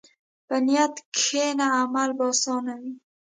په 0.47 0.55
نیت 0.65 0.95
کښېنه، 1.15 1.65
عمل 1.81 2.09
به 2.17 2.23
اسانه 2.33 2.73
وي. 2.81 2.93